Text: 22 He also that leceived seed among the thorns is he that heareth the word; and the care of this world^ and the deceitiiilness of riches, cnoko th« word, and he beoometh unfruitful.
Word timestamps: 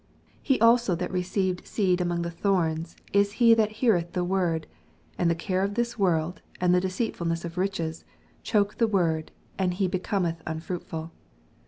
22 0.47 0.53
He 0.55 0.61
also 0.61 0.95
that 0.95 1.11
leceived 1.11 1.63
seed 1.67 2.01
among 2.01 2.23
the 2.23 2.31
thorns 2.31 2.95
is 3.13 3.33
he 3.33 3.53
that 3.53 3.69
heareth 3.83 4.13
the 4.13 4.23
word; 4.23 4.65
and 5.15 5.29
the 5.29 5.35
care 5.35 5.61
of 5.61 5.75
this 5.75 5.93
world^ 5.93 6.37
and 6.59 6.73
the 6.73 6.81
deceitiiilness 6.81 7.45
of 7.45 7.55
riches, 7.55 8.03
cnoko 8.43 8.75
th« 8.75 8.89
word, 8.89 9.31
and 9.59 9.75
he 9.75 9.87
beoometh 9.87 10.37
unfruitful. 10.47 11.11